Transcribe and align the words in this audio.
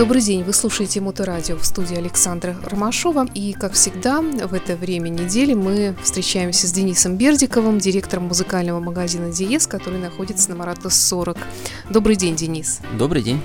Добрый 0.00 0.22
день, 0.22 0.44
вы 0.44 0.54
слушаете 0.54 1.02
Моторадио 1.02 1.56
в 1.56 1.64
студии 1.66 1.94
Александра 1.94 2.56
Ромашова. 2.64 3.26
И, 3.34 3.52
как 3.52 3.74
всегда, 3.74 4.22
в 4.22 4.54
это 4.54 4.74
время 4.74 5.10
недели 5.10 5.52
мы 5.52 5.94
встречаемся 6.02 6.66
с 6.66 6.72
Денисом 6.72 7.18
Бердиковым, 7.18 7.78
директором 7.78 8.24
музыкального 8.24 8.80
магазина 8.80 9.30
«Диез», 9.30 9.66
который 9.66 9.98
находится 9.98 10.48
на 10.48 10.56
Марата 10.56 10.88
40. 10.88 11.36
Добрый 11.90 12.16
день, 12.16 12.34
Денис. 12.34 12.80
Добрый 12.96 13.22
день. 13.22 13.42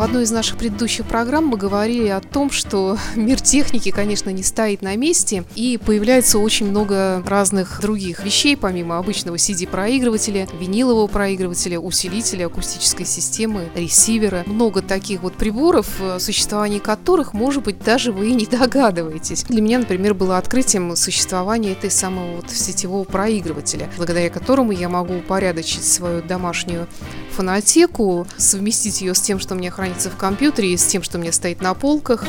В 0.00 0.02
одной 0.02 0.22
из 0.22 0.30
наших 0.30 0.56
предыдущих 0.56 1.04
программ 1.04 1.48
мы 1.48 1.58
говорили 1.58 2.08
о 2.08 2.22
том, 2.22 2.50
что 2.50 2.96
мир 3.16 3.38
техники, 3.38 3.90
конечно, 3.90 4.30
не 4.30 4.42
стоит 4.42 4.80
на 4.80 4.96
месте, 4.96 5.44
и 5.54 5.76
появляется 5.76 6.38
очень 6.38 6.70
много 6.70 7.22
разных 7.26 7.82
других 7.82 8.24
вещей, 8.24 8.56
помимо 8.56 8.96
обычного 8.96 9.36
CD-проигрывателя, 9.36 10.48
винилового 10.58 11.06
проигрывателя, 11.06 11.78
усилителя, 11.78 12.46
акустической 12.46 13.04
системы, 13.04 13.68
ресивера. 13.74 14.42
Много 14.46 14.80
таких 14.80 15.20
вот 15.20 15.34
приборов, 15.34 15.86
о 16.00 16.18
существовании 16.18 16.78
которых, 16.78 17.34
может 17.34 17.64
быть, 17.64 17.84
даже 17.84 18.10
вы 18.10 18.30
и 18.30 18.34
не 18.34 18.46
догадываетесь. 18.50 19.42
Для 19.50 19.60
меня, 19.60 19.80
например, 19.80 20.14
было 20.14 20.38
открытием 20.38 20.96
существования 20.96 21.72
этой 21.72 21.90
самого 21.90 22.36
вот 22.36 22.50
сетевого 22.50 23.04
проигрывателя, 23.04 23.90
благодаря 23.98 24.30
которому 24.30 24.72
я 24.72 24.88
могу 24.88 25.18
упорядочить 25.18 25.84
свою 25.84 26.22
домашнюю 26.22 26.88
фонотеку, 27.32 28.26
совместить 28.38 29.02
ее 29.02 29.14
с 29.14 29.20
тем, 29.20 29.38
что 29.38 29.54
мне 29.54 29.70
хранится 29.90 30.10
в 30.10 30.16
компьютере, 30.16 30.72
и 30.72 30.76
с 30.76 30.86
тем, 30.86 31.02
что 31.02 31.18
у 31.18 31.20
меня 31.20 31.32
стоит 31.32 31.60
на 31.60 31.74
полках. 31.74 32.24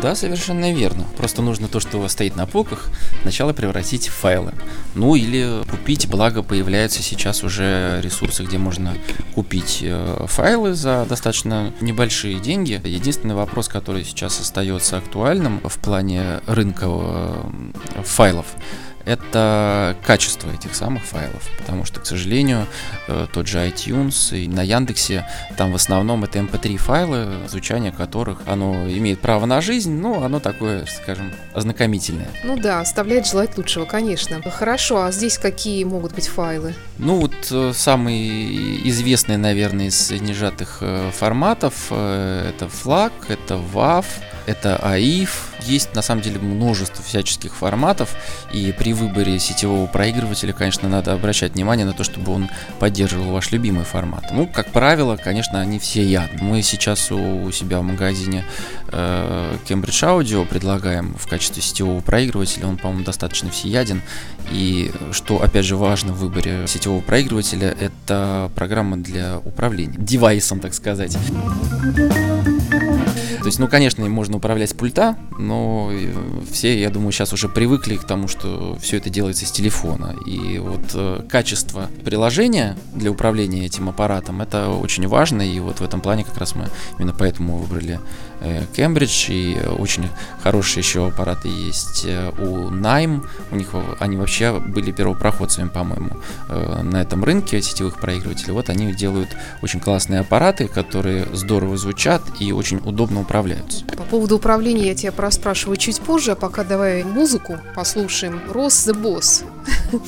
Да, 0.00 0.14
совершенно 0.14 0.72
верно. 0.72 1.04
Просто 1.16 1.42
нужно 1.42 1.66
то, 1.66 1.80
что 1.80 1.98
у 1.98 2.00
вас 2.00 2.12
стоит 2.12 2.36
на 2.36 2.46
полках, 2.46 2.88
сначала 3.22 3.52
превратить 3.52 4.08
в 4.08 4.12
файлы. 4.12 4.52
Ну 4.94 5.14
или 5.16 5.62
купить, 5.68 6.08
благо 6.08 6.42
появляются 6.42 7.02
сейчас 7.02 7.42
уже 7.42 8.00
ресурсы, 8.02 8.44
где 8.44 8.58
можно 8.58 8.94
купить 9.34 9.80
э, 9.82 10.24
файлы 10.26 10.74
за 10.74 11.04
достаточно 11.08 11.72
небольшие 11.80 12.38
деньги. 12.38 12.80
Единственный 12.84 13.34
вопрос, 13.34 13.68
который 13.68 14.04
сейчас 14.04 14.40
остается 14.40 14.98
актуальным 14.98 15.60
в 15.64 15.78
плане 15.78 16.40
рынка 16.46 16.86
э, 16.88 18.02
файлов, 18.04 18.46
это 19.04 19.96
качество 20.04 20.50
этих 20.50 20.74
самых 20.74 21.04
файлов, 21.04 21.48
потому 21.58 21.84
что, 21.84 22.00
к 22.00 22.06
сожалению, 22.06 22.66
э, 23.08 23.26
тот 23.32 23.46
же 23.46 23.58
iTunes 23.58 24.36
и 24.36 24.48
на 24.48 24.62
Яндексе, 24.62 25.26
там 25.56 25.72
в 25.72 25.74
основном 25.74 26.24
это 26.24 26.38
MP3 26.38 26.72
эм 26.72 26.78
файлы, 26.78 27.26
звучание 27.48 27.92
которых, 27.92 28.38
оно 28.46 28.88
имеет 28.88 29.20
право 29.20 29.46
на 29.46 29.60
жизнь, 29.60 29.92
но 29.92 30.22
оно 30.22 30.40
такое, 30.40 30.86
скажем, 30.86 31.32
ознакомительное. 31.54 32.28
Ну 32.44 32.56
да, 32.56 32.80
оставляет 32.80 33.26
желать 33.26 33.56
лучшего, 33.56 33.84
конечно. 33.84 34.40
Хорошо, 34.50 35.04
а 35.04 35.12
здесь 35.12 35.38
какие 35.38 35.84
могут 35.84 36.14
быть 36.14 36.28
файлы? 36.28 36.74
Ну 36.98 37.20
вот 37.20 37.34
э, 37.50 37.72
самый 37.74 38.88
известный, 38.88 39.36
наверное, 39.36 39.86
из 39.86 39.98
среднежатых 40.06 40.78
э, 40.80 41.10
форматов, 41.12 41.90
это 41.90 42.66
FLAC, 42.66 43.12
это 43.28 43.54
WAV, 43.54 44.04
это 44.46 44.80
AIF. 44.82 45.30
Есть 45.62 45.94
на 45.94 46.02
самом 46.02 46.22
деле 46.22 46.38
множество 46.38 47.04
всяческих 47.04 47.54
форматов, 47.54 48.14
и 48.52 48.72
при 48.72 48.92
выборе 48.92 49.38
сетевого 49.38 49.86
проигрывателя, 49.86 50.52
конечно, 50.52 50.88
надо 50.88 51.12
обращать 51.12 51.52
внимание 51.52 51.84
на 51.84 51.92
то, 51.92 52.02
чтобы 52.02 52.32
он 52.32 52.48
поддерживал 52.78 53.32
ваш 53.32 53.50
любимый 53.50 53.84
формат. 53.84 54.30
Ну, 54.32 54.46
как 54.46 54.72
правило, 54.72 55.16
конечно, 55.16 55.60
они 55.60 55.78
все 55.78 56.02
яд. 56.02 56.40
Мы 56.40 56.62
сейчас 56.62 57.12
у 57.12 57.50
себя 57.52 57.80
в 57.80 57.82
магазине 57.82 58.44
э, 58.88 59.56
Cambridge 59.68 60.22
Audio 60.22 60.46
предлагаем 60.46 61.14
в 61.18 61.28
качестве 61.28 61.62
сетевого 61.62 62.00
проигрывателя, 62.00 62.66
он, 62.66 62.78
по-моему, 62.78 63.04
достаточно 63.04 63.50
всеяден. 63.50 64.02
И 64.50 64.90
что, 65.12 65.42
опять 65.42 65.64
же, 65.64 65.76
важно 65.76 66.12
в 66.12 66.18
выборе 66.18 66.66
сетевого 66.66 67.00
проигрывателя, 67.00 67.76
это 67.78 68.50
программа 68.54 68.96
для 68.96 69.38
управления 69.38 69.96
девайсом, 69.98 70.60
так 70.60 70.74
сказать. 70.74 71.16
То 73.40 73.46
есть, 73.46 73.58
ну, 73.58 73.68
конечно, 73.68 74.06
можно 74.08 74.36
управлять 74.36 74.70
с 74.70 74.74
пульта, 74.74 75.16
но 75.38 75.90
э, 75.92 76.12
все, 76.50 76.78
я 76.78 76.90
думаю, 76.90 77.12
сейчас 77.12 77.32
уже 77.32 77.48
привыкли 77.48 77.96
к 77.96 78.04
тому, 78.04 78.28
что 78.28 78.76
все 78.80 78.98
это 78.98 79.08
делается 79.08 79.46
с 79.46 79.50
телефона. 79.50 80.14
И 80.26 80.58
вот 80.58 80.90
э, 80.94 81.22
качество 81.28 81.88
приложения 82.04 82.76
для 82.94 83.10
управления 83.10 83.64
этим 83.64 83.88
аппаратом, 83.88 84.42
это 84.42 84.68
очень 84.68 85.06
важно. 85.08 85.42
И 85.42 85.58
вот 85.60 85.80
в 85.80 85.82
этом 85.82 86.00
плане 86.00 86.24
как 86.24 86.36
раз 86.36 86.54
мы 86.54 86.68
именно 86.98 87.14
поэтому 87.18 87.56
выбрали 87.56 87.98
э, 88.40 88.64
Cambridge. 88.74 89.32
И 89.32 89.58
очень 89.78 90.08
хорошие 90.42 90.82
еще 90.82 91.08
аппараты 91.08 91.48
есть 91.48 92.04
э, 92.06 92.30
у 92.38 92.70
Nime. 92.70 93.26
У 93.50 93.56
них 93.56 93.74
они 93.98 94.16
вообще 94.16 94.58
были 94.58 94.92
первопроходцами, 94.92 95.68
по-моему, 95.68 96.18
э, 96.48 96.82
на 96.82 97.00
этом 97.00 97.24
рынке 97.24 97.62
сетевых 97.62 98.00
проигрывателей. 98.00 98.52
Вот 98.52 98.68
они 98.68 98.92
делают 98.92 99.36
очень 99.62 99.80
классные 99.80 100.20
аппараты, 100.20 100.68
которые 100.68 101.26
здорово 101.32 101.76
звучат 101.76 102.22
и 102.38 102.52
очень 102.52 102.78
удобно 102.84 103.20
управляются. 103.30 103.84
По 103.96 104.02
поводу 104.02 104.36
управления 104.36 104.88
я 104.88 104.94
тебя 104.96 105.12
проспрашиваю 105.12 105.76
чуть 105.76 106.00
позже, 106.00 106.32
а 106.32 106.34
пока 106.34 106.64
давай 106.64 107.04
музыку 107.04 107.58
послушаем. 107.76 108.40
Рос 108.50 108.88
the 108.88 109.00
Boss. 109.00 109.44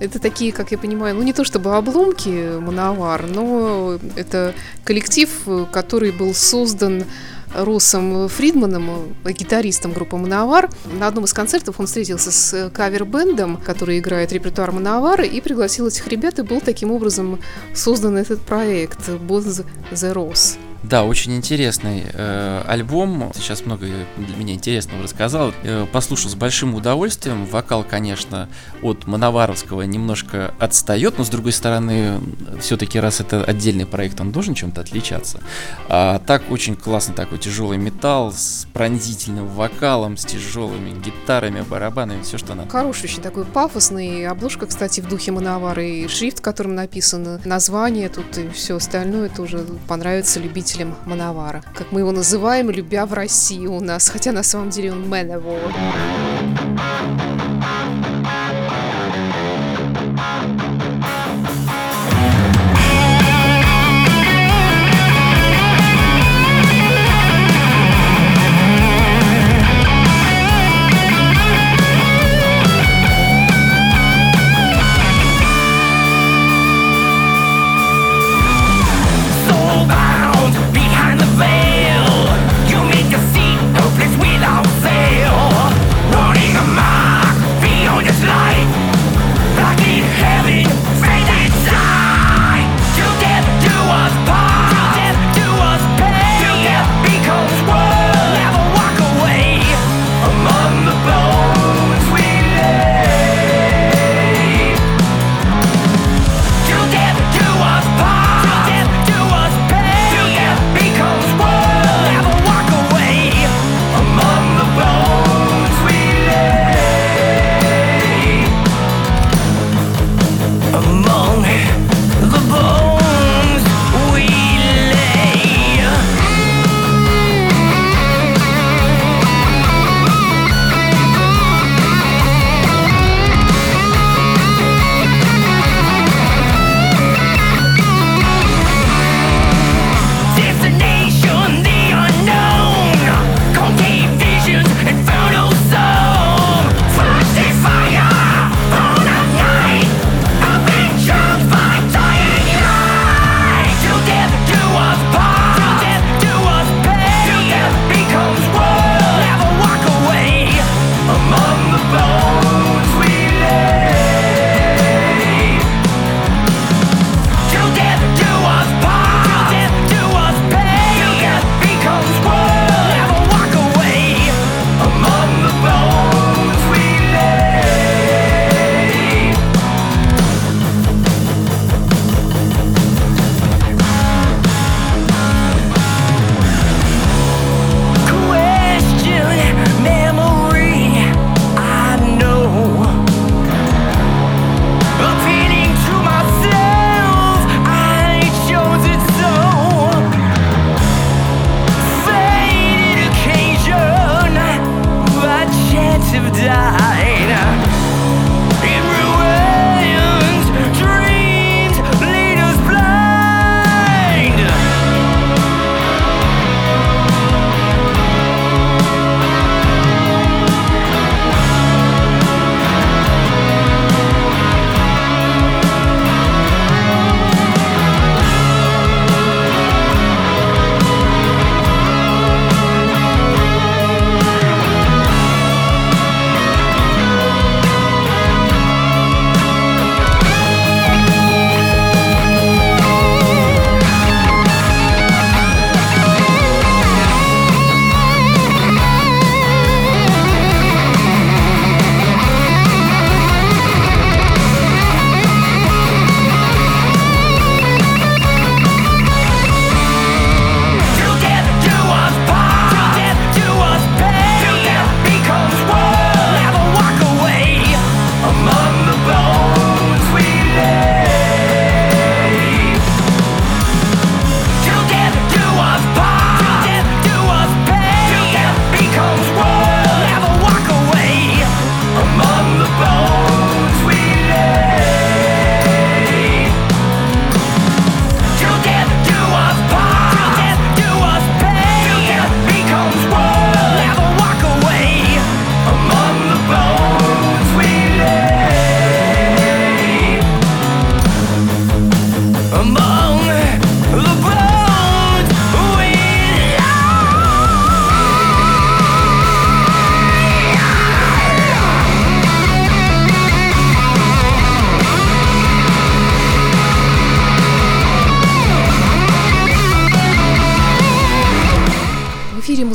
Это 0.00 0.18
такие, 0.18 0.52
как 0.52 0.70
я 0.70 0.76
понимаю, 0.76 1.14
ну 1.14 1.22
не 1.22 1.32
то 1.32 1.44
чтобы 1.44 1.74
обломки 1.74 2.58
Мановар, 2.60 3.26
но 3.26 3.98
это 4.14 4.54
коллектив, 4.84 5.28
который 5.72 6.12
был 6.12 6.34
создан 6.34 7.04
Росом 7.52 8.28
Фридманом, 8.28 9.16
гитаристом 9.24 9.92
группы 9.92 10.16
Мановар. 10.16 10.70
На 11.00 11.08
одном 11.08 11.24
из 11.24 11.32
концертов 11.32 11.80
он 11.80 11.86
встретился 11.86 12.30
с 12.30 12.70
кавер-бендом, 12.70 13.56
который 13.56 13.98
играет 13.98 14.30
репертуар 14.32 14.70
Мановара, 14.70 15.24
и 15.24 15.40
пригласил 15.40 15.88
этих 15.88 16.06
ребят, 16.06 16.38
и 16.38 16.42
был 16.42 16.60
таким 16.60 16.92
образом 16.92 17.40
создан 17.74 18.18
этот 18.18 18.40
проект 18.42 19.08
«Both 19.08 19.64
the 19.90 20.12
Rose». 20.12 20.58
Да, 20.82 21.04
очень 21.04 21.34
интересный 21.36 22.04
э, 22.12 22.62
альбом. 22.66 23.32
Сейчас 23.34 23.66
много 23.66 23.86
для 24.16 24.36
меня 24.36 24.54
интересного 24.54 25.02
рассказал. 25.02 25.52
Э, 25.64 25.86
послушал 25.90 26.30
с 26.30 26.34
большим 26.36 26.74
удовольствием. 26.74 27.46
Вокал, 27.46 27.82
конечно, 27.82 28.48
от 28.82 29.06
Мановаровского 29.06 29.82
немножко 29.82 30.54
отстает, 30.60 31.18
но 31.18 31.24
с 31.24 31.28
другой 31.28 31.52
стороны, 31.52 32.20
все-таки 32.60 33.00
раз 33.00 33.20
это 33.20 33.42
отдельный 33.42 33.86
проект, 33.86 34.20
он 34.20 34.30
должен 34.30 34.54
чем-то 34.54 34.80
отличаться. 34.80 35.40
А 35.88 36.20
так 36.20 36.42
очень 36.50 36.76
классный 36.76 37.14
такой 37.14 37.38
тяжелый 37.38 37.78
металл 37.78 38.32
с 38.32 38.66
пронзительным 38.72 39.48
вокалом, 39.48 40.16
с 40.16 40.24
тяжелыми 40.24 40.90
гитарами, 41.00 41.62
барабанами, 41.62 42.22
все, 42.22 42.38
что 42.38 42.54
надо. 42.54 42.70
Хороший 42.70 43.04
очень 43.04 43.22
такой 43.22 43.44
пафосный. 43.44 44.26
Обложка, 44.26 44.66
кстати, 44.66 45.00
в 45.00 45.08
духе 45.08 45.32
Мановара 45.32 45.82
и 45.84 46.06
шрифт, 46.08 46.40
которым 46.40 46.74
написано 46.74 47.40
название 47.44 48.08
тут 48.08 48.38
и 48.38 48.48
все 48.50 48.76
остальное 48.76 49.28
тоже 49.28 49.66
понравится 49.88 50.38
любить 50.38 50.67
любителям 50.68 50.96
Мановара, 51.06 51.62
как 51.74 51.92
мы 51.92 52.00
его 52.00 52.12
называем, 52.12 52.70
любя 52.70 53.06
в 53.06 53.14
России 53.14 53.66
у 53.66 53.80
нас, 53.80 54.08
хотя 54.08 54.32
на 54.32 54.42
самом 54.42 54.70
деле 54.70 54.92
он 54.92 55.08
Мановар. 55.08 55.72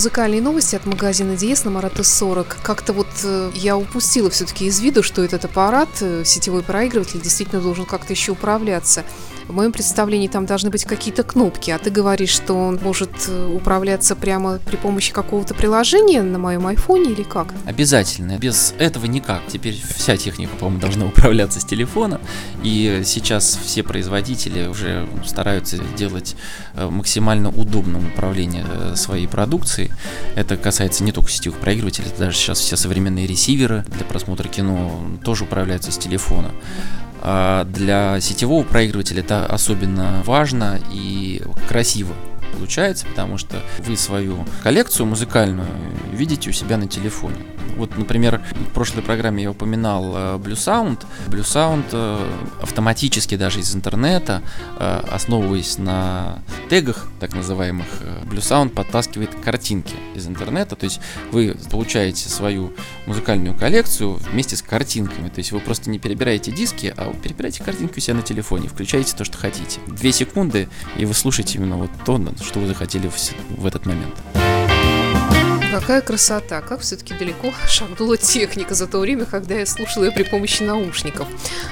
Музыкальные 0.04 0.42
новости 0.42 0.76
от 0.76 0.86
магазина 0.86 1.38
Диес 1.38 1.64
на 1.64 1.72
Марата 1.72 2.04
40. 2.04 2.58
Как-то 2.62 2.92
вот 2.92 3.08
э, 3.24 3.52
я 3.56 3.78
упустила 3.78 4.30
все-таки 4.30 4.66
из 4.66 4.82
виду, 4.82 5.02
что 5.02 5.24
этот 5.24 5.46
аппарат, 5.46 5.88
э, 6.02 6.24
сетевой 6.26 6.62
проигрыватель, 6.62 7.22
действительно 7.22 7.62
должен 7.62 7.86
как-то 7.86 8.12
еще 8.12 8.34
управляться. 8.34 9.06
В 9.48 9.54
моем 9.54 9.72
представлении 9.74 10.28
там 10.28 10.46
должны 10.46 10.70
быть 10.70 10.86
какие-то 10.86 11.24
кнопки, 11.24 11.70
а 11.72 11.78
ты 11.78 11.90
говоришь, 11.90 12.30
что 12.30 12.54
он 12.54 12.80
может 12.82 13.12
э, 13.28 13.52
управляться 13.54 14.16
прямо 14.16 14.60
при 14.60 14.78
помощи 14.78 15.12
какого-то 15.12 15.54
приложения 15.54 16.22
на 16.22 16.40
моем 16.40 16.66
айфоне 16.66 17.12
или 17.12 17.24
как? 17.24 17.54
Обязательно. 17.66 18.38
Без 18.38 18.74
этого 18.78 19.06
никак. 19.06 19.42
Теперь 19.48 19.80
вся 19.96 20.16
техника, 20.16 20.56
по-моему, 20.56 20.80
должна 20.80 21.06
управляться 21.08 21.60
с 21.60 21.66
телефона. 21.66 22.22
И 22.64 23.02
сейчас 23.06 23.60
все 23.62 23.84
производители 23.84 24.68
уже 24.68 25.08
стараются 25.26 25.78
делать 25.98 26.36
э, 26.76 26.88
максимально 26.88 27.50
удобным 27.50 28.08
управление 28.08 28.66
э, 28.68 28.96
своей 28.96 29.28
продукцией. 29.28 29.92
Это 30.36 30.56
касается 30.56 31.04
не 31.04 31.12
только 31.12 31.30
сетевых 31.30 31.60
проигрывателей, 31.60 32.08
даже 32.18 32.38
сейчас 32.38 32.60
все 32.60 32.78
современные 32.78 33.28
ресиверы 33.28 33.84
для 33.88 34.06
просмотра 34.06 34.48
кино 34.48 35.02
тоже 35.24 35.44
управляются 35.44 35.92
с 35.92 35.98
телефона. 35.98 36.52
А 37.26 37.64
для 37.64 38.20
сетевого 38.20 38.64
проигрывателя 38.64 39.22
это 39.22 39.46
особенно 39.46 40.22
важно 40.26 40.78
и 40.92 41.42
красиво 41.70 42.14
получается, 42.54 43.06
потому 43.06 43.38
что 43.38 43.62
вы 43.80 43.96
свою 43.96 44.46
коллекцию 44.62 45.08
музыкальную 45.08 45.68
видите 46.12 46.50
у 46.50 46.54
себя 46.54 46.78
на 46.78 46.88
телефоне. 46.88 47.38
Вот, 47.76 47.98
например, 47.98 48.42
в 48.52 48.74
прошлой 48.74 49.02
программе 49.02 49.44
я 49.44 49.52
упоминал 49.52 50.14
э, 50.16 50.20
Blue 50.38 50.54
Sound. 50.54 51.06
Blue 51.28 51.44
Sound 51.44 51.86
э, 51.92 52.30
автоматически 52.62 53.36
даже 53.36 53.60
из 53.60 53.76
интернета, 53.76 54.42
э, 54.80 55.04
основываясь 55.12 55.78
на 55.78 56.40
тегах, 56.70 57.08
так 57.20 57.34
называемых, 57.34 57.86
Blue 58.26 58.40
Sound 58.40 58.70
подтаскивает 58.70 59.30
картинки 59.44 59.96
из 60.16 60.28
интернета. 60.28 60.76
То 60.76 60.86
есть 60.86 61.00
вы 61.32 61.56
получаете 61.70 62.30
свою 62.30 62.74
музыкальную 63.06 63.56
коллекцию 63.56 64.14
вместе 64.14 64.56
с 64.56 64.62
картинками. 64.62 65.30
То 65.30 65.40
есть 65.40 65.52
вы 65.52 65.60
просто 65.60 65.90
не 65.90 66.00
перебираете 66.00 66.52
диски, 66.52 66.94
а 66.96 67.10
вы 67.10 67.16
перебираете 67.16 67.64
картинки 67.64 67.98
у 67.98 68.02
себя 68.02 68.16
на 68.16 68.22
телефоне, 68.22 68.68
включаете 68.68 69.16
то, 69.16 69.24
что 69.24 69.38
хотите. 69.38 69.80
Две 69.88 70.12
секунды, 70.12 70.70
и 70.98 71.06
вы 71.06 71.14
слушаете 71.14 71.58
именно 71.58 71.78
вот 71.78 71.90
то, 72.06 72.14
что 72.44 72.60
вы 72.60 72.68
захотели 72.68 73.08
в, 73.08 73.18
в 73.58 73.66
этот 73.66 73.86
момент. 73.86 74.43
Какая 75.80 76.02
красота, 76.02 76.62
как 76.62 76.82
все-таки 76.82 77.16
далеко 77.16 77.52
шагнула 77.68 78.16
техника 78.16 78.76
за 78.76 78.86
то 78.86 79.00
время, 79.00 79.26
когда 79.26 79.56
я 79.56 79.66
слушала 79.66 80.06
ее 80.06 80.12
при 80.12 80.22
помощи 80.22 80.62
наушников. 80.62 81.28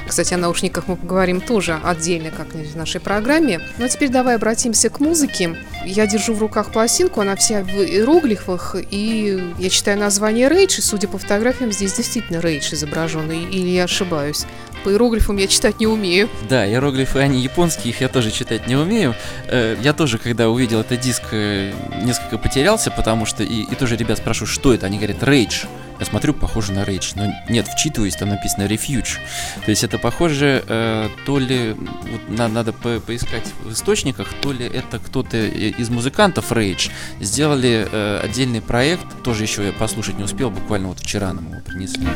Кстати, 0.08 0.34
о 0.34 0.38
наушниках 0.38 0.88
мы 0.88 0.96
поговорим 0.96 1.40
тоже 1.40 1.80
отдельно 1.84 2.32
как-нибудь 2.32 2.72
в 2.72 2.76
нашей 2.76 3.00
программе. 3.00 3.62
Ну 3.78 3.86
а 3.86 3.90
теперь 3.90 4.10
давай 4.10 4.38
обратимся 4.38 4.90
к 4.90 5.00
музыке. 5.00 5.56
Я 5.86 6.08
держу 6.08 6.34
в 6.34 6.40
руках 6.40 6.72
пластинку, 6.72 7.22
она 7.22 7.36
вся 7.36 7.64
в 7.64 7.70
иероглифах, 7.70 8.76
и 8.90 9.54
я 9.60 9.70
читаю 9.70 10.00
название 10.00 10.50
Рейдж, 10.50 10.80
и 10.80 10.82
судя 10.82 11.08
по 11.08 11.20
фотографиям, 11.20 11.72
здесь 11.72 11.94
действительно 11.94 12.40
Рейдж 12.40 12.74
изображен, 12.74 13.30
или 13.32 13.70
я 13.70 13.84
ошибаюсь. 13.84 14.46
По 14.84 14.90
иероглифам 14.90 15.38
я 15.38 15.48
читать 15.48 15.80
не 15.80 15.88
умею. 15.88 16.30
Да, 16.50 16.68
иероглифы, 16.68 17.20
они 17.20 17.42
японские, 17.42 17.94
их 17.94 18.02
я 18.02 18.10
тоже 18.10 18.32
читать 18.32 18.68
не 18.68 18.76
умею. 18.76 19.16
Э, 19.48 19.78
я 19.82 19.94
тоже, 19.94 20.18
когда 20.18 20.50
увидел 20.50 20.80
этот 20.82 21.00
диск, 21.00 21.24
э, 21.32 21.72
несколько 22.04 22.38
потерялся, 22.38 22.92
потому 22.92 23.26
что 23.26 23.44
и, 23.44 23.62
и 23.62 23.76
тоже 23.76 23.96
ребят 23.96 24.18
спрашиваю, 24.18 24.48
что 24.48 24.74
это? 24.74 24.88
Они 24.88 24.98
говорят, 24.98 25.22
Rage. 25.24 25.68
Я 26.00 26.06
смотрю, 26.06 26.34
похоже 26.34 26.74
на 26.74 26.80
Rage, 26.80 27.12
но 27.14 27.32
нет, 27.48 27.68
вчитываюсь, 27.68 28.16
там 28.16 28.30
написано 28.30 28.64
Refuge. 28.64 29.20
То 29.64 29.70
есть 29.70 29.84
это 29.84 30.00
похоже, 30.00 30.64
э, 30.68 31.10
то 31.28 31.38
ли 31.38 31.74
вот, 31.74 32.28
на, 32.28 32.48
надо 32.48 32.74
по 32.74 33.00
поискать 33.00 33.48
в 33.64 33.72
источниках, 33.72 34.28
то 34.42 34.52
ли 34.52 34.66
это 34.66 34.98
кто-то 34.98 35.38
из 35.38 35.90
музыкантов 35.92 36.52
Rage 36.52 36.90
сделали 37.20 37.88
э, 37.92 38.20
отдельный 38.24 38.62
проект, 38.62 39.06
тоже 39.24 39.44
еще 39.44 39.64
я 39.64 39.74
послушать 39.74 40.18
не 40.18 40.24
успел, 40.24 40.50
буквально 40.50 40.88
вот 40.88 41.00
вчера 41.00 41.34
нам 41.34 41.52
его 41.52 41.62
принесли. 41.62 42.08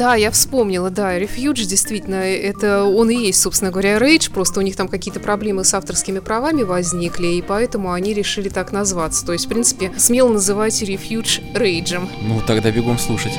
Да, 0.00 0.14
я 0.14 0.30
вспомнила, 0.30 0.88
да, 0.88 1.18
Refuge, 1.18 1.66
действительно, 1.66 2.14
это 2.14 2.84
он 2.84 3.10
и 3.10 3.14
есть, 3.14 3.42
собственно 3.42 3.70
говоря, 3.70 3.98
Rage, 3.98 4.32
просто 4.32 4.60
у 4.60 4.62
них 4.62 4.74
там 4.74 4.88
какие-то 4.88 5.20
проблемы 5.20 5.62
с 5.62 5.74
авторскими 5.74 6.20
правами 6.20 6.62
возникли, 6.62 7.26
и 7.26 7.42
поэтому 7.42 7.92
они 7.92 8.14
решили 8.14 8.48
так 8.48 8.72
назваться. 8.72 9.26
То 9.26 9.34
есть, 9.34 9.44
в 9.44 9.48
принципе, 9.50 9.92
смело 9.98 10.32
называть 10.32 10.82
Refuge 10.82 11.42
Rage. 11.52 12.00
Ну, 12.22 12.40
тогда 12.46 12.70
бегом 12.70 12.98
слушать. 12.98 13.34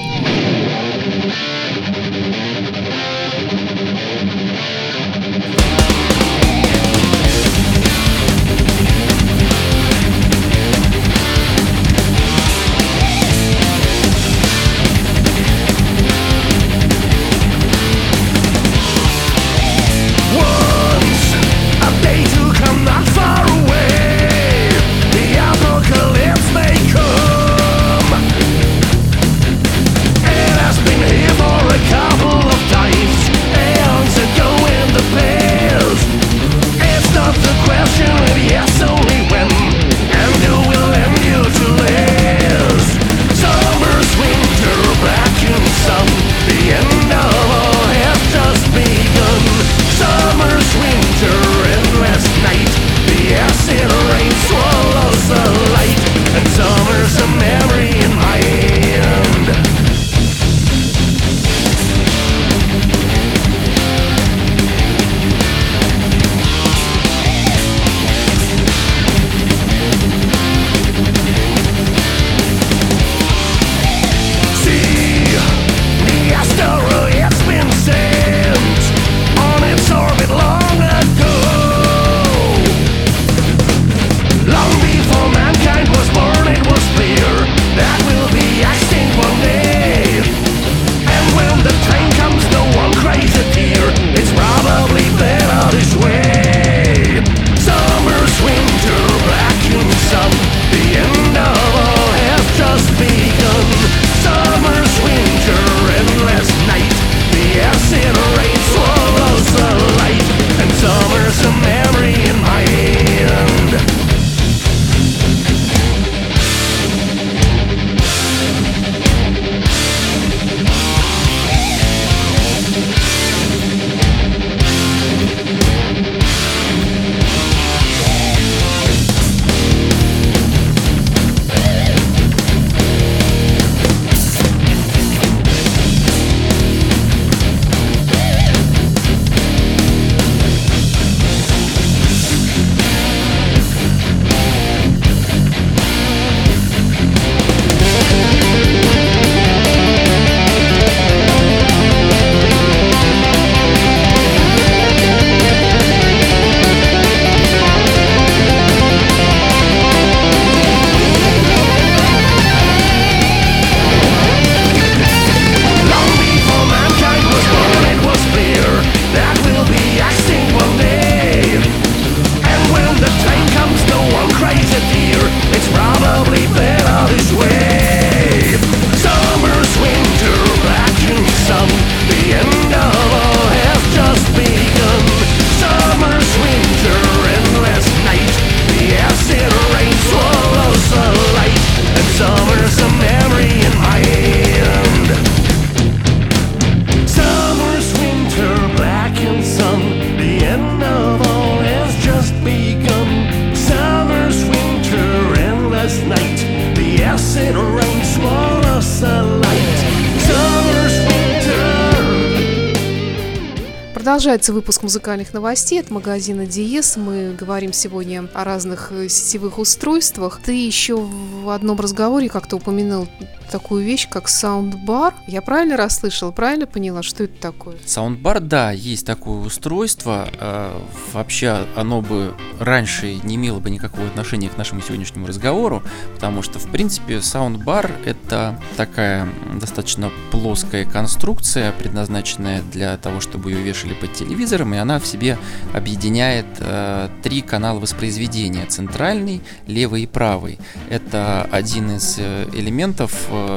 Продолжается 214.11 214.51
выпуск 214.51 214.83
музыкальных 214.83 215.33
новостей 215.33 215.79
от 215.79 215.89
магазина 215.89 216.45
Диес. 216.45 216.97
Мы 216.97 217.33
говорим 217.33 217.71
сегодня 217.71 218.27
о 218.33 218.43
разных 218.43 218.91
э, 218.91 219.07
сетевых 219.07 219.57
устройствах. 219.57 220.41
Ты 220.43 220.51
еще 220.65 220.97
в 220.97 221.49
одном 221.49 221.79
разговоре 221.79 222.27
как-то 222.27 222.57
упомянул 222.57 223.07
такую 223.51 223.83
вещь, 223.83 224.07
как 224.09 224.29
саундбар. 224.29 225.13
Я 225.27 225.41
правильно 225.41 225.77
расслышала, 225.77 226.31
правильно 226.31 226.65
поняла, 226.65 227.03
что 227.03 227.25
это 227.25 227.39
такое? 227.39 227.75
Саундбар, 227.85 228.39
да, 228.39 228.71
есть 228.71 229.05
такое 229.05 229.39
устройство. 229.39 230.29
Э, 230.39 230.81
вообще 231.13 231.67
оно 231.75 232.01
бы 232.01 232.33
раньше 232.59 233.15
не 233.23 233.35
имело 233.35 233.59
бы 233.59 233.69
никакого 233.69 234.07
отношения 234.07 234.49
к 234.49 234.57
нашему 234.57 234.81
сегодняшнему 234.81 235.27
разговору, 235.27 235.83
потому 236.15 236.41
что, 236.41 236.59
в 236.59 236.71
принципе, 236.71 237.21
саундбар— 237.21 237.91
это 238.05 238.59
такая 238.77 239.27
достаточно 239.59 240.11
плоская 240.31 240.85
конструкция, 240.85 241.71
предназначенная 241.73 242.61
для 242.61 242.97
того, 242.97 243.19
чтобы 243.19 243.51
ее 243.51 243.61
вешали 243.61 243.93
под 243.93 244.13
телевизором, 244.13 244.73
и 244.73 244.77
она 244.77 244.99
в 244.99 245.05
себе 245.05 245.37
объединяет 245.73 246.45
э, 246.59 247.09
три 247.21 247.41
канала 247.41 247.79
воспроизведения— 247.79 248.65
центральный, 248.67 249.41
левый 249.67 250.03
и 250.03 250.07
правый. 250.07 250.57
Это 250.89 251.47
один 251.51 251.97
из 251.97 252.15
э, 252.17 252.47
элементов 252.53 253.11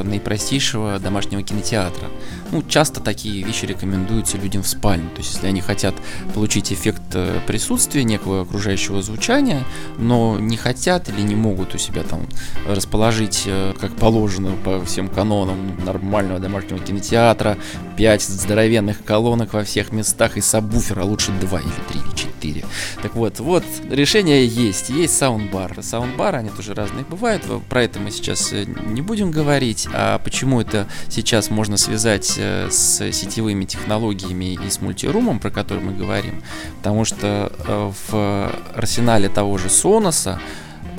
наипростейшего 0.04 0.98
домашнего 0.98 1.42
кинотеатра. 1.42 2.08
Ну, 2.52 2.62
часто 2.62 3.00
такие 3.00 3.42
вещи 3.42 3.66
рекомендуются 3.66 4.38
людям 4.38 4.62
в 4.62 4.68
спальне. 4.68 5.08
То 5.10 5.18
есть, 5.18 5.34
если 5.34 5.46
они 5.46 5.60
хотят 5.60 5.94
получить 6.34 6.72
эффект 6.72 7.02
э, 7.14 7.40
присутствия 7.46 8.04
некого 8.04 8.42
окружающего 8.42 9.02
звучания, 9.02 9.64
но 9.98 10.38
не 10.38 10.56
хотят 10.56 11.08
или 11.08 11.22
не 11.22 11.34
могут 11.34 11.74
у 11.74 11.78
себя 11.78 12.02
там 12.02 12.26
расположить, 12.68 13.44
э, 13.46 13.72
как 13.80 13.94
положено 13.96 14.52
по 14.64 14.84
всем 14.84 15.08
канонам 15.08 15.84
нормального 15.84 16.38
домашнего 16.40 16.78
кинотеатра, 16.78 17.56
5 17.96 18.22
здоровенных 18.22 19.04
колонок 19.04 19.52
во 19.52 19.64
всех 19.64 19.92
местах 19.92 20.36
и 20.36 20.40
сабвуфер, 20.40 21.00
а 21.00 21.04
лучше 21.04 21.32
2 21.32 21.60
или 21.60 21.68
3 21.88 22.00
или 22.00 22.13
4. 22.44 22.64
Так 23.02 23.14
вот, 23.14 23.40
вот, 23.40 23.64
решение 23.90 24.46
есть. 24.46 24.90
Есть 24.90 25.16
саундбар. 25.16 25.82
Саундбар, 25.82 26.36
они 26.36 26.50
тоже 26.50 26.74
разные 26.74 27.04
бывают. 27.04 27.42
Про 27.68 27.82
это 27.82 27.98
мы 27.98 28.10
сейчас 28.10 28.52
э, 28.52 28.66
не 28.86 29.02
будем 29.02 29.30
говорить 29.30 29.88
а 29.92 30.18
почему 30.18 30.60
это 30.60 30.86
сейчас 31.08 31.50
можно 31.50 31.76
связать 31.76 32.34
э, 32.36 32.68
с 32.70 33.12
сетевыми 33.12 33.64
технологиями 33.64 34.54
и 34.54 34.70
с 34.70 34.80
мультирумом, 34.80 35.38
про 35.38 35.50
который 35.50 35.82
мы 35.82 35.92
говорим, 35.92 36.42
потому 36.78 37.04
что 37.04 37.52
э, 37.66 37.92
в 38.08 38.52
арсенале 38.74 39.28
того 39.28 39.58
же 39.58 39.68
Sonos 39.68 40.38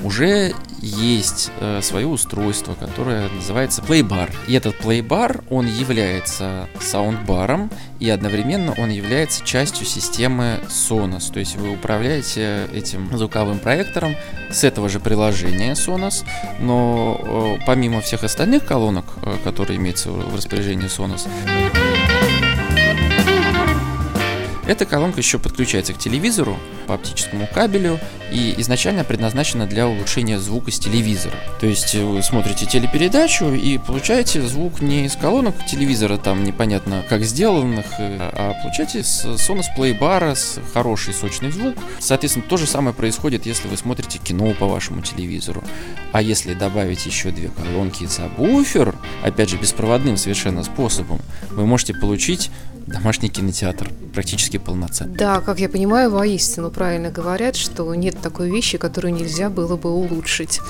уже 0.04 0.54
есть 0.82 1.52
э, 1.60 1.82
свое 1.82 2.08
устройство, 2.08 2.76
которое 2.76 3.30
называется 3.30 3.82
Playbar. 3.82 4.30
И 4.48 4.54
этот 4.54 4.80
Playbar, 4.80 5.44
он 5.50 5.68
является 5.68 6.68
саундбаром, 6.80 7.72
и 8.00 8.10
одновременно 8.10 8.74
он 8.78 8.90
является 8.90 9.44
частью 9.44 9.86
системы 9.86 10.60
Sonos. 10.68 11.32
То 11.34 11.40
есть 11.40 11.56
вы 11.56 11.72
управляете 11.72 12.68
этим 12.74 13.16
звуковым 13.18 13.60
проектором 13.60 14.16
с 14.52 14.64
этого 14.64 14.90
же 14.90 15.00
приложения 15.00 15.74
Sonos, 15.74 16.26
но 16.60 17.20
э, 17.60 17.64
помимо 17.66 18.02
всех 18.02 18.24
остальных 18.24 18.66
колонок, 18.66 19.06
э, 19.24 19.38
которые 19.44 19.78
имеются 19.78 20.12
в 20.12 20.36
распоряжении 20.36 20.88
Sonos, 20.88 21.28
эта 24.68 24.86
колонка 24.86 25.20
еще 25.20 25.40
подключается 25.40 25.94
к 25.94 25.98
телевизору 26.00 26.58
по 26.88 26.96
оптическому 26.96 27.48
кабелю 27.54 28.00
и 28.32 28.56
изначально 28.58 29.04
предназначена 29.04 29.68
для 29.68 29.88
улучшения 29.88 30.40
звука 30.40 30.72
с 30.72 30.80
телевизора. 30.80 31.36
То 31.60 31.68
есть 31.68 31.94
вы 31.96 32.22
смотрите 32.24 32.66
телепередачу 32.66 33.54
и 33.54 33.78
получаете 33.78 34.42
звук 34.42 34.82
не 34.82 35.06
из 35.06 35.16
колонок 35.16 35.56
телевизора, 35.66 36.18
там 36.18 36.44
непонятно 36.44 37.04
как 37.08 37.24
сделанных, 37.24 37.86
э, 38.00 38.18
а 38.20 38.54
получаете 38.62 39.04
с 39.04 39.26
Sonos 39.26 39.66
Playbar 39.78 40.36
с 40.36 40.60
хороший 40.74 41.14
сочный 41.14 41.52
звук. 41.52 41.76
Соответственно, 42.00 42.46
то 42.48 42.58
же 42.58 42.66
самое 42.66 42.96
происходит, 42.96 43.46
если 43.46 43.68
вы 43.68 43.78
смотрите 43.78 44.20
кино 44.20 44.54
по 44.54 44.68
вашему 44.68 45.02
телевизору. 45.02 45.64
А 46.12 46.22
если 46.22 46.54
добавить 46.54 47.06
еще 47.06 47.32
две 47.32 47.50
колонки 47.50 48.04
и 48.04 48.08
сабвуфер, 48.08 48.96
опять 49.24 49.50
же 49.50 49.58
беспроводным 49.58 50.18
совершенно 50.18 50.64
способом, 50.64 51.20
вы 51.52 51.66
можете 51.66 51.94
получить 51.94 52.50
домашний 52.88 53.30
кинотеатр 53.30 53.92
практически 54.14 54.58
полноценный. 54.58 55.16
Да, 55.16 55.42
как 55.42 55.60
я 55.60 55.70
понимаю, 55.70 56.12
воистину 56.12 56.72
правильно 56.72 57.10
говорят, 57.10 57.56
что 57.56 57.94
нет 57.96 58.18
такой 58.22 58.50
вещи, 58.50 58.78
которую 58.78 59.14
нельзя 59.14 59.50
было 59.50 59.76
бы 59.76 59.90
улучшить. 59.92 60.62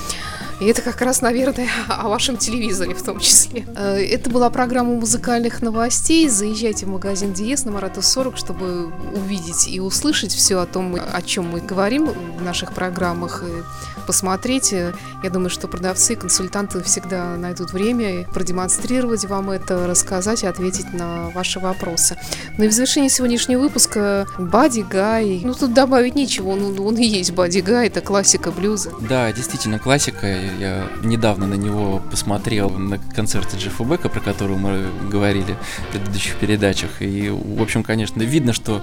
И 0.60 0.66
это 0.66 0.82
как 0.82 1.00
раз, 1.02 1.20
наверное, 1.20 1.68
о 1.88 2.08
вашем 2.08 2.36
телевизоре 2.36 2.94
в 2.94 3.02
том 3.02 3.20
числе. 3.20 3.66
Э, 3.76 3.96
это 3.96 4.30
была 4.30 4.50
программа 4.50 4.94
музыкальных 4.94 5.62
новостей. 5.62 6.28
Заезжайте 6.28 6.86
в 6.86 6.88
магазин 6.88 7.32
Диес 7.32 7.64
на 7.64 7.72
Марата 7.72 8.02
40, 8.02 8.36
чтобы 8.36 8.92
увидеть 9.14 9.68
и 9.68 9.80
услышать 9.80 10.32
все 10.32 10.58
о 10.58 10.66
том, 10.66 10.96
о 10.96 11.22
чем 11.22 11.50
мы 11.50 11.60
говорим 11.60 12.06
в 12.06 12.42
наших 12.42 12.72
программах. 12.72 13.44
И 13.46 13.62
посмотреть. 14.06 14.72
Я 14.72 15.30
думаю, 15.30 15.50
что 15.50 15.68
продавцы 15.68 16.14
и 16.14 16.16
консультанты 16.16 16.82
всегда 16.82 17.36
найдут 17.36 17.72
время 17.72 18.24
продемонстрировать 18.32 19.24
вам 19.24 19.50
это, 19.50 19.86
рассказать 19.86 20.44
и 20.44 20.46
ответить 20.46 20.92
на 20.92 21.30
ваши 21.30 21.60
вопросы. 21.60 22.16
Ну 22.56 22.64
и 22.64 22.68
в 22.68 22.72
завершении 22.72 23.08
сегодняшнего 23.08 23.60
выпуска 23.60 24.26
Бади 24.38 24.82
Гай. 24.88 25.40
Ну 25.42 25.54
тут 25.54 25.74
добавить 25.74 26.14
нечего, 26.14 26.50
он, 26.50 26.78
он 26.78 26.96
и 26.96 27.04
есть 27.04 27.32
Бади 27.32 27.58
Гай, 27.58 27.88
это 27.88 28.00
классика 28.00 28.52
блюза. 28.52 28.92
Да, 29.08 29.32
действительно 29.32 29.78
классика. 29.78 30.45
Я 30.58 30.88
недавно 31.02 31.46
на 31.46 31.54
него 31.54 32.02
посмотрел 32.10 32.70
на 32.70 32.98
концерте 32.98 33.56
Джеффа 33.56 33.84
Бека, 33.84 34.08
про 34.08 34.20
который 34.20 34.56
мы 34.56 34.86
говорили 35.10 35.56
в 35.88 35.92
предыдущих 35.92 36.36
передачах. 36.36 37.00
И, 37.00 37.28
в 37.30 37.62
общем, 37.62 37.82
конечно, 37.82 38.22
видно, 38.22 38.52
что 38.52 38.82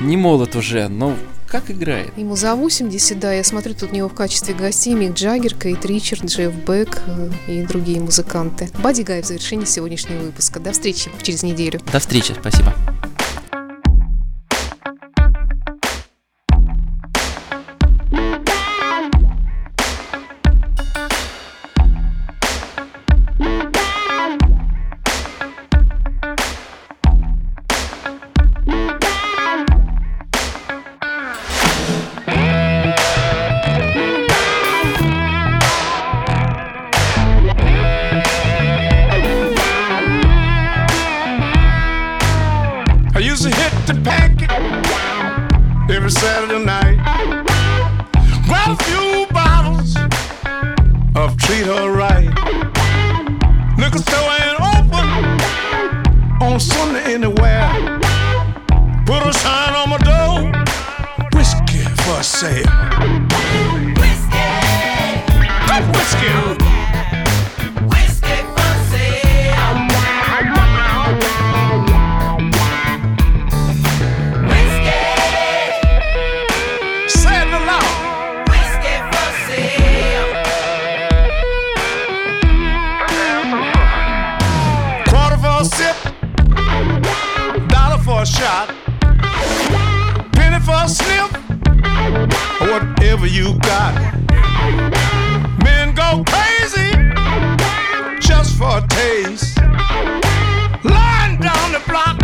не 0.00 0.16
молод 0.16 0.56
уже, 0.56 0.88
но 0.88 1.16
как 1.46 1.70
играет. 1.70 2.16
Ему 2.16 2.34
за 2.34 2.54
80, 2.54 3.18
да, 3.20 3.32
я 3.34 3.44
смотрю, 3.44 3.74
тут 3.74 3.92
у 3.92 3.94
него 3.94 4.08
в 4.08 4.14
качестве 4.14 4.54
гостей 4.54 4.94
Мик 4.94 5.12
Джаггер, 5.12 5.54
Кейт 5.54 5.84
Ричард, 5.84 6.24
Джефф 6.24 6.54
Бек 6.66 7.02
э, 7.06 7.30
и 7.46 7.62
другие 7.66 8.00
музыканты. 8.00 8.70
Бади 8.82 9.02
Гай 9.02 9.22
в 9.22 9.26
завершении 9.26 9.66
сегодняшнего 9.66 10.22
выпуска. 10.22 10.60
До 10.60 10.72
встречи 10.72 11.10
через 11.20 11.42
неделю. 11.42 11.80
До 11.92 11.98
встречи, 11.98 12.32
спасибо. 12.32 12.74
treat 51.52 51.66
her 51.66 51.90
right. 51.92 52.28
Liquor 53.76 53.98
store 53.98 54.30
ain't 54.40 54.60
open 54.72 55.08
on 56.40 56.58
Sunday 56.58 57.14
anywhere. 57.14 57.68
Put 59.04 59.26
a 59.26 59.32
sign 59.34 59.74
on 59.74 59.90
my 59.90 59.98
door. 59.98 60.52
Whiskey 61.34 61.84
for 62.04 62.22
sale. 62.22 62.64
Whiskey. 63.98 64.48
Good 65.68 65.86
whiskey. 65.94 66.61
whatever 92.72 93.26
you 93.26 93.52
got. 93.58 93.94
Men 95.62 95.94
go 95.94 96.24
crazy 96.26 96.92
just 98.18 98.56
for 98.56 98.78
a 98.78 98.86
taste. 98.88 99.58
Lying 100.82 101.38
down 101.38 101.72
the 101.72 101.82
block 101.86 102.18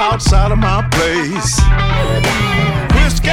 outside 0.00 0.50
of 0.50 0.58
my 0.58 0.82
place. 0.90 1.60
Whiskey. 2.96 3.30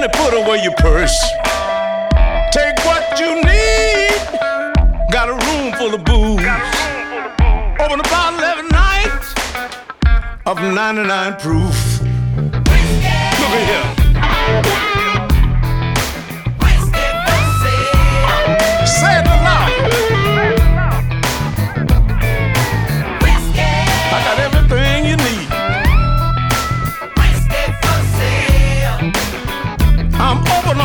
money, 0.00 0.12
put 0.12 0.34
away 0.34 0.62
your 0.62 0.74
purse. 0.76 1.18
Take 2.52 2.78
what 2.84 3.18
you 3.20 3.34
need. 3.42 4.10
Got 5.10 5.28
a 5.28 5.32
room 5.32 5.72
full 5.74 5.94
of 5.94 6.04
booze. 6.04 6.40
Open 7.80 8.00
a 8.00 8.08
bottle 8.08 8.40
every 8.40 8.68
night 8.68 9.20
of 10.46 10.62
99 10.62 11.36
proof. 11.36 12.02
Look 12.02 13.52
at 13.52 14.84
here. 14.84 14.89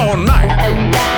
all 0.05 0.17
night. 0.17 1.14